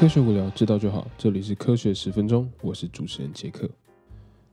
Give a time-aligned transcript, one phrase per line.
[0.00, 1.06] 科学无聊，知道就好。
[1.18, 3.68] 这里是科学十分钟，我是主持人杰克。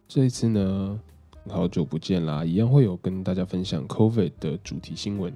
[0.06, 1.00] 这一次呢，
[1.48, 5.34] 好久不见啦，一样会有跟大家分享 COVID 的主题新闻。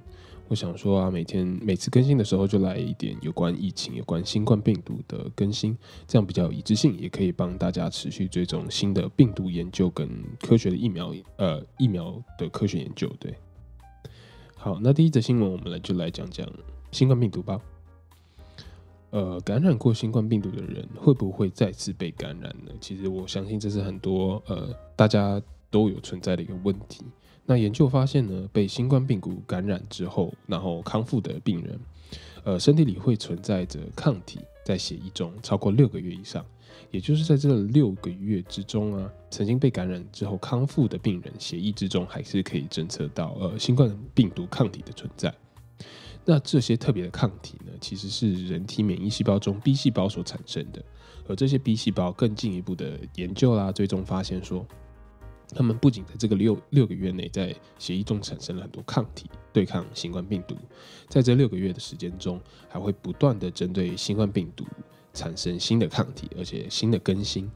[0.49, 10.09] 我想说啊，每天每次更新的时候，就来一点有关疫情、有关新冠病毒的更新，这样比较有一致性，也可以帮大家持续追踪新的病毒研究跟
[10.41, 13.09] 科学的疫苗，呃，疫苗的科学研究。
[13.17, 13.33] 对，
[14.57, 16.45] 好，那第一则新闻，我们来就来讲讲
[16.91, 17.57] 新冠病毒吧。
[19.11, 22.71] 呃，感染过新冠病毒的人会不会再次被感染呢？
[22.79, 27.03] 其实我相信这是很多呃大家都有存在的一个问题。
[27.45, 31.79] 那研究发现呢，被新冠病毒感染之后，然后康复的病人，
[32.45, 36.45] 呃，身体里会存在着抗体在血液中超过六个月以上，
[36.89, 45.33] 也就是在这六个月之中啊，曾经被感染之后康复的病人血液之中还是可以侦测到呃新冠病毒抗体的存在。
[46.23, 50.83] 那这些特别的抗体呢，其实是人体免疫细胞中 B 细胞所产生的，
[51.27, 54.65] 而这些 B 细胞更进一步的研究啦，最终发现说，
[55.49, 60.55] 他们不仅在这个六六个月内在血液中产生了很多抗体对抗新冠病毒，
[61.09, 64.63] 在这六个月的时间中，还会不断的针对新冠病毒
[65.13, 67.49] 产生新的抗体，而且新的更新。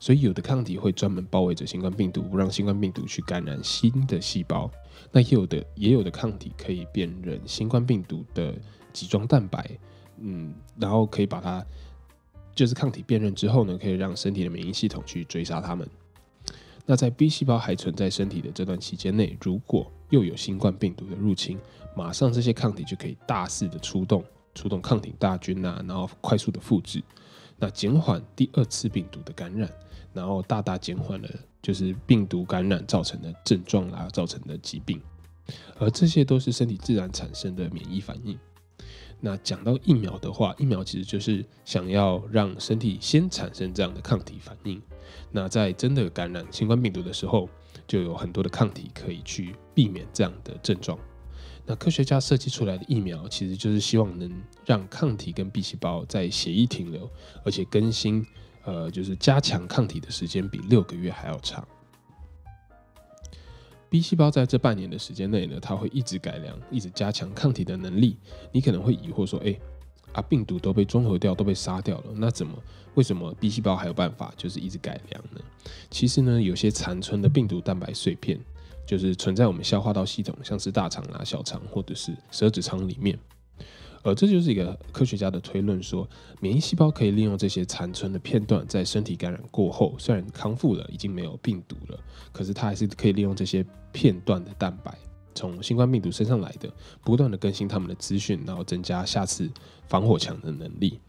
[0.00, 4.68] 所以有的抗体会专门包围着新冠病毒，不让新冠病毒去感染新的细胞。
[5.12, 8.54] 那也有的也有的抗体可以辨认新冠病毒的
[8.92, 9.78] 集装蛋白，
[10.18, 11.64] 嗯，然后可以把它
[12.54, 15.88] 就是抗体辨认之后呢，可以让身体的免疫系统去追杀它们。
[16.84, 21.58] 那在 B 细胞还存在身体的这段期间内，如果又有新冠病毒的入侵，
[21.94, 27.02] 马上这些抗体就可以大肆的出动，出动抗体大军啊，然后快速的复制。
[27.58, 29.70] 那减缓第二次病毒的感染，
[30.14, 31.28] 然后大大减缓了
[31.68, 34.98] 就是病毒感染造成的症状啦，造成的疾病，
[35.78, 38.38] 而这些都是身体自然产生的免疫反应。
[39.20, 44.80] 那讲到疫苗的话，疫苗其实就是想要让身体先产生这样的抗体反应，
[45.30, 47.46] 那在真的感染新冠病毒的时候，
[47.86, 50.98] 就有很多的抗体可以去避免这样的症状。
[51.66, 54.32] 那科学家设计出来的疫苗，其实就是希望能
[54.64, 57.10] 让抗体跟 B 细胞在血液停留，
[57.44, 58.26] 而且更新，
[58.68, 61.66] 呃，就是加强抗体的时间比六个月还要长。
[63.88, 68.18] B 细胞在这半年的时间内呢，它会一直改良，一直加强抗体的能力。
[68.52, 69.58] 你可能会疑惑说，哎，
[70.12, 72.62] 啊，病毒都被中和掉，都被杀掉了，那怎么，
[72.94, 75.40] 为什么 B 细胞还有办法，就是一直改良呢？
[75.90, 78.38] 其实呢，有些残存的病毒蛋白碎片。
[78.86, 83.18] 就是存在我们消化道系统，像是大肠啊、小肠或者是舌质肠里面，
[84.02, 86.08] 而这就是一个科学家的推论，说
[86.40, 91.98] 免疫细胞可以利用这些残存的片段，在身体感染过后，虽然康复了，已经没有病毒了，
[92.32, 94.96] 可是它还是可以利用这些片段的蛋白，
[95.34, 96.72] 从新冠病毒身上来的，
[97.02, 99.50] 不断的更新他们的资讯，然后增加下次
[99.88, 101.00] 防火墙的能力。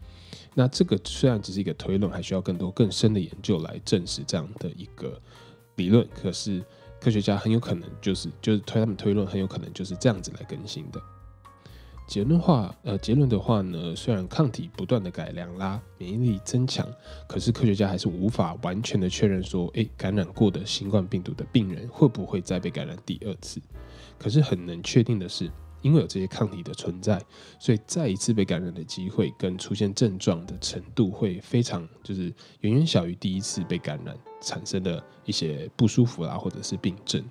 [0.54, 5.20] 那这个虽然只是一个推论，还需要更多更深的研究来证实这样的一个
[5.76, 6.62] 理论，可是。
[7.02, 11.00] 科学家很有可能就是就是推他们推论很有可能就是这样子来更新的
[12.10, 16.84] 结论话呃结论的话呢，虽然抗体不断的改良啦，免疫力增强，
[17.28, 23.60] 可是科学家还是无法完全的确认说，诶，感染过的新冠病毒的病人会不会再被感染第二次？
[24.18, 25.48] 可是很能确定的是。
[25.82, 27.18] 因为有这些抗体的存在，
[27.58, 32.24] 所以再一次被感染的机会跟出现症状的程度会非常，就是
[32.60, 37.24] 远远小于第一次被感染产生的一些不舒服啦，或者是病症。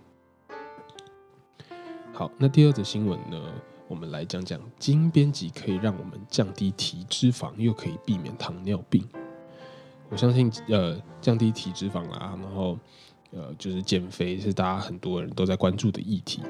[2.12, 3.40] 好，那第二则新闻呢，
[3.90, 9.04] 我们来讲讲基因编辑可以让我们降低体脂肪，又可以避免糖尿病。
[10.10, 12.78] 我相信，呃，降低体脂肪啦，然后
[13.32, 16.44] 呃，就是减肥是大家很多人都在关注的议题。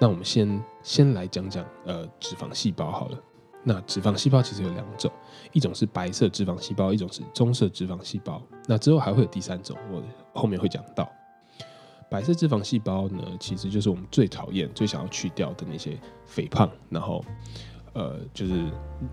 [0.00, 3.18] 那我们先先来讲讲呃脂肪细胞好了。
[3.62, 5.12] 那脂肪细胞其实有两种，
[5.52, 8.42] 一种是白色脂肪细胞，一种是棕色脂肪细胞。
[8.66, 10.02] 那之后还会有第三种，我
[10.32, 11.08] 后面会讲到。
[12.10, 15.96] 白色脂肪细胞呢，其实就是我们最讨厌、最想要去掉的那些
[16.26, 17.24] 肥胖，然后
[17.92, 18.52] 呃就是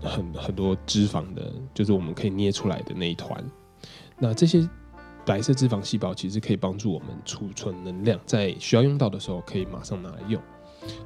[0.02, 3.42] 很很多脂肪的，就是我们可以捏出来的那一团。
[4.18, 4.68] 那这些
[5.24, 10.42] 白色脂肪细胞其实可以帮助我们储存能量，在需要用到的时候可以马上拿来用。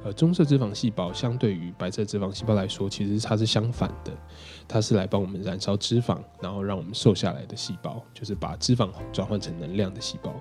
[0.03, 4.11] 呃，棕色脂肪细胞相对于白色脂肪细胞来说，其实它是相反的，
[4.67, 10.33] 它是来帮我们燃烧脂肪，然后让我们瘦下来的细胞，就是把脂肪转换成能量的细胞。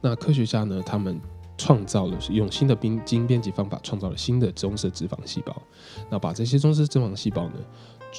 [0.00, 1.20] 那科学家呢，他们
[1.56, 5.62] 创造了用新的编基因编辑方法，创造了新的棕色脂肪细胞，
[6.10, 7.54] 那把这些棕色脂肪细胞呢，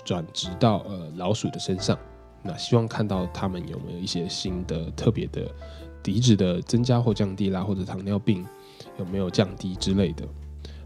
[0.05, 1.97] 转植到呃老鼠的身上，
[2.43, 5.49] 那希望看到它们有没有一些新的特别的
[6.01, 8.45] 体脂的增加或降低啦，或者糖尿病。
[8.99, 10.27] 有没有降低之类的？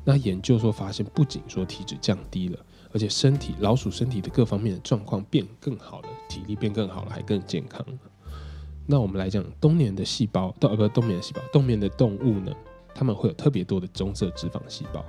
[0.03, 2.59] 那研究说发现，不仅说体脂降低了，
[2.93, 7.85] 而且身体老鼠身体的各方面的状况变更好了，体力变更好了，还更健康。
[8.85, 12.51] 那我们来讲冬眠的细胞，呃不冬眠的细胞，冬眠的动物呢，
[12.93, 15.05] 它们会有特别多的棕色脂肪细胞。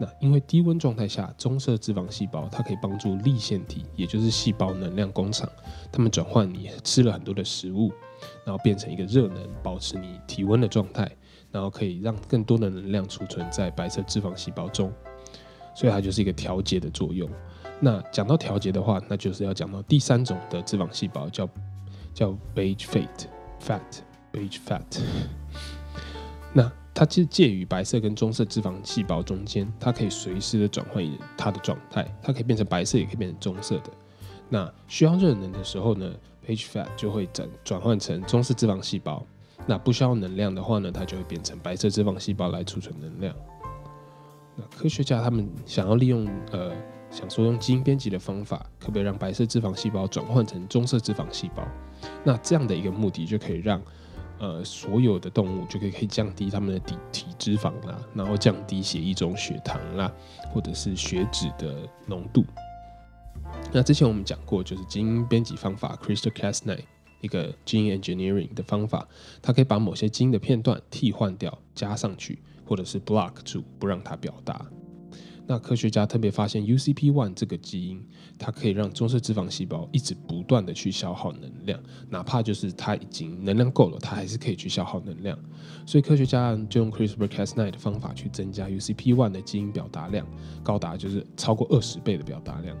[0.00, 5.46] 那因为低温状态下，棕色脂肪细胞它可以帮助立腺体，也就是细胞能量工厂，
[5.92, 7.92] 它们转换你吃了很多的食物，
[8.46, 11.10] 然后变成一个热能，保持你体温的状态，
[11.50, 14.90] 然后可以让更多的能量储存在白色脂肪细胞中。
[15.74, 17.28] 所以它就是一个调节的作用。
[17.78, 21.46] 那讲到调节的话，那就是要讲到第三种的脂肪细胞，叫
[22.12, 23.26] 叫 beige fat
[23.60, 23.80] fat
[24.32, 25.02] beige fat。
[26.52, 31.04] 那它其实介于白色跟棕色脂肪细胞中间，它可以随时的转换
[31.36, 33.90] 它的状态，它可以变成白色，也可以变成棕色的。
[34.48, 36.12] 那需要热能的时候呢
[36.46, 39.24] ，beige fat 就会转转换成棕色脂肪细胞。
[39.66, 43.34] 那不需要能量的话呢，它就会变成白色脂肪细胞来储存能量。
[44.56, 46.72] 那科学家他们想要利用呃，
[47.10, 51.66] 想说用基因编辑的方法，可不可以让白色脂肪细胞转换成棕色脂肪细胞？
[52.24, 53.82] 那这样的一个目的就可以让
[54.38, 60.10] 呃所有的动物就可以可以降低它们的体体脂肪啦，然后降低血液中血糖啦，
[60.52, 61.76] 或者是血脂的
[62.06, 62.44] 浓度。
[63.72, 66.78] 那之前我们讲过，就是基因编辑方法 CRISPR-Cas9
[67.20, 69.06] 一个 gene engineering 的方法，
[69.42, 72.38] 它可以把某些基因的片段替换掉，加上去。
[72.66, 74.64] 或者是 block 住不让它表达。
[75.50, 78.00] 那科学家特别发现 UCP1 这个基因，
[78.38, 85.36] 它可以让棕色脂肪细胞一直不断的去消耗能量，哪怕就是它已经能量够了，它还是可以去消耗能量。
[85.84, 90.24] 所以科学家就用 CRISPR-Cas9 的方法去增加 UCP1 的基因表达量，
[90.62, 92.76] 高达就是超过二十倍的表达量。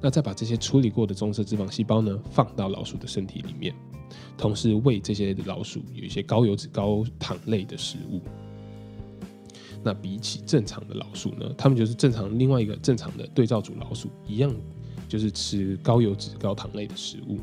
[0.00, 3.74] 那再把这些处理过的棕色脂肪细胞呢，放到老鼠的身体里面，
[4.38, 8.22] 同时喂这些老鼠有一些高油脂、高糖类的食物。
[9.86, 14.52] 那比起正常的老鼠呢，它们就是正常另外一个正常的对照组老鼠一样，
[15.08, 17.38] 就是吃高油脂、高糖类的食物。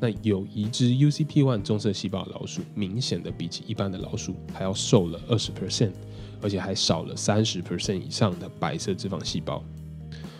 [0.00, 5.92] 那有一只 UCP1 棕色细胞的老鼠，明显的比起一般的老鼠还要瘦了二十 percent，
[6.40, 9.62] 而且还少了三十 percent 以上的白色脂肪细胞。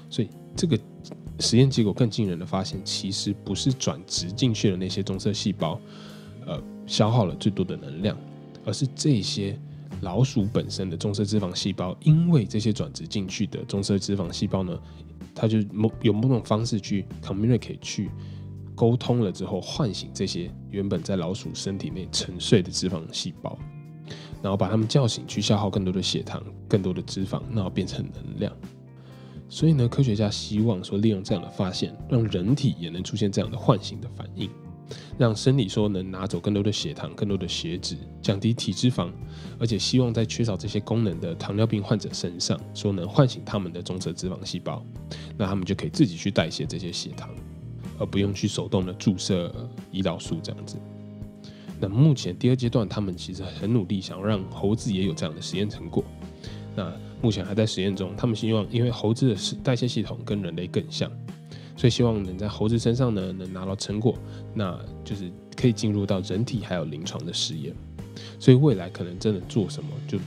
[0.09, 0.79] 所以这个
[1.41, 5.79] 实验结果更惊人的发现，其实不是转植进去的那些棕色细胞，
[6.47, 8.17] 呃，消耗了最多的能量，
[8.65, 9.61] 而是这些。
[10.00, 14.79] 老鼠本身的棕色脂肪细胞，因为这些转植进去的棕色脂肪细胞呢，
[15.35, 18.11] 它就某有某种方式去 communicate 去
[18.75, 23.59] 沟通了之后，唤醒这些原本在老鼠身体内沉睡的脂肪细胞，
[24.41, 28.56] 然后把它们叫醒，去消耗更多的血糖、更多的脂肪，然后变成能量。
[29.49, 34.49] 所以呢，科学家希望说，利用这样的发现，让人体也能出现这样的唤醒的反应。
[35.19, 39.11] 让生理说能拿走更多的血糖、更多的血脂，降低体脂肪，
[39.59, 44.81] 而且希望在缺少这些功能的糖尿病患者身上，说能唤醒他们的棕色脂肪细胞，
[45.37, 47.29] 那他们就可以自己去代谢这些血糖，
[47.99, 49.53] 而不用去手动的注射
[49.93, 50.76] 胰岛素这样子。
[51.81, 56.05] 那目前第二阶段，他们其实很努力，想要让猴子也有这样的实验成果。
[56.76, 61.11] 那目前还在实验中，他们希望因为猴子的代谢系统跟人类更像。
[61.79, 64.19] 所以希望能在猴子身上呢能拿到成果，
[64.53, 67.73] 那就是可以进入到人体还有临床的试验。
[68.41, 70.19] 所以未来可能真的做什么，就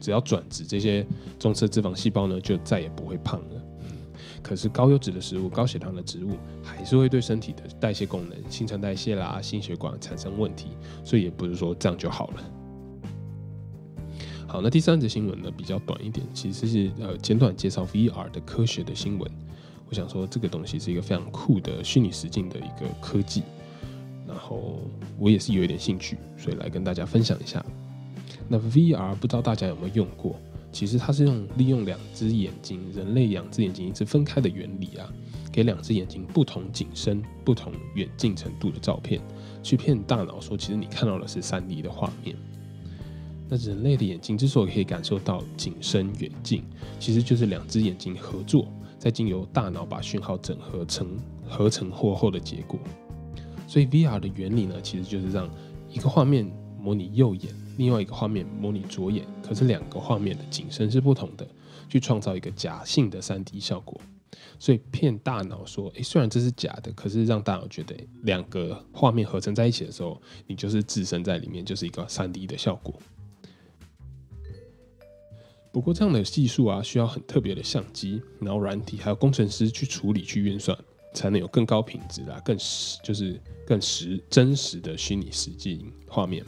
[0.00, 1.06] 只要转植这些
[1.38, 3.62] 棕色脂肪细胞呢，就再也不会胖了。
[4.42, 6.30] 可是高油脂的食物、高血糖的植物，
[6.62, 10.68] 还是会对身体的代谢功能、新陈代谢啦、心血管产生问题。
[11.04, 12.42] 所以也不是说这样就好了。
[14.48, 19.30] 好，那第三则新闻呢比较短一点，其实是呃简短介绍 VR 的科学的新闻。
[19.92, 23.42] 我想说，这个东西是一个非常酷的虚拟实境的一个科技，
[24.26, 24.80] 然后
[25.18, 27.62] 我也是有一点兴趣，所以来跟大家分享一下。
[28.48, 30.34] 那 VR 不知道大家有没有用过？
[30.72, 35.06] 其实它是用利用两只眼睛，人类两只眼睛一直分开的原理啊，
[35.52, 39.20] 给两只眼睛不同景深、不同远近程度的照片，
[39.62, 42.34] 去骗大脑说，其实你看到的是三 D 的画面。
[43.46, 46.62] 那人类的眼睛之所以可以感受到景深远近，
[46.98, 48.66] 其实就是两只眼睛合作。
[49.02, 52.78] 再经由大脑把讯号整合成合成过后的结果，
[53.66, 55.50] 所以 VR 的原理呢，其实就是让
[55.90, 61.44] 一个画面模拟右眼，另外一个画面模拟左眼，可是两个画面的景深是不同的，
[61.88, 64.00] 去创造一个假性的三 D 效果。
[64.60, 72.94] 所以骗大脑说，诶，虽然这是假的，可是让大脑觉得两个画面合成在一起的时候，你就是置身在里面，就是一个三 D 的效果。
[75.72, 80.76] 不过这样的技术啊，需要很特别的相机，然后软体还有工程师去处理去运算，
[81.14, 86.44] 才能有更高品质的、更实就是更实真实的虚拟实际画面。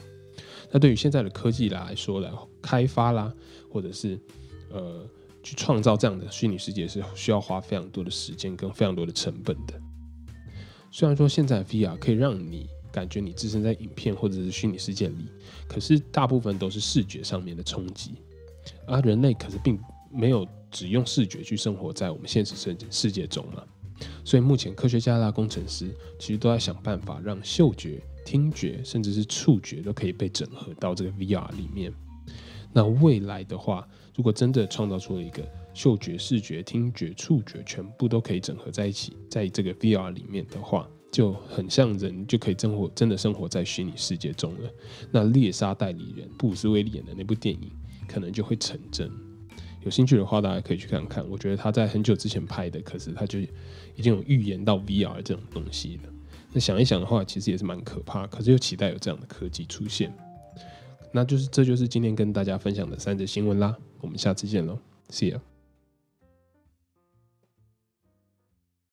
[0.71, 3.33] 那对于现在的科技来说来开发啦，
[3.71, 4.21] 或者是
[4.71, 5.09] 呃
[5.43, 9.81] 去创造这样的虚拟世界是需要花非常多的时间跟非常多的成本的。
[10.91, 15.27] 虽然说现在 VR 可以让你感觉你置身在影片或者是虚拟世界里，
[15.67, 18.15] 可是大部分都是视觉上面的冲击，
[18.87, 19.79] 而人类可是并
[20.11, 23.63] 没有只用视觉去生活在我们现实世世界中嘛。
[24.25, 31.93] 所以目前科学家啦、工程师其实都在想办法让嗅觉、听觉甚至是触觉都可以被整合到这个 VR 里面。
[32.73, 44.69] 那未来的话，如果真的创造出了一个嗅觉、视觉、听觉、触觉全部都可以整合在一起，在这个 VR 里面的话，就很像人就可以生活，真的生活在虚拟世界中了。
[45.13, 47.71] 那猎杀代理人布鲁斯威利演的那部电影，
[48.09, 49.11] 可能就会成真。
[49.83, 51.29] 有兴趣的话，大家可以去看看。
[51.29, 53.49] 我觉得他在很久之前拍的，可是他就已
[54.01, 56.11] 经有预言到 VR 这种东西了。
[56.53, 60.13] 那想一想的话，其实也是蛮可怕，可是又期待有这样的科技出现。
[61.13, 63.77] 那就是，这就是今天跟大家分享的三则新闻啦。
[64.01, 64.79] 我们下次见喽
[65.11, 65.54] ，See you。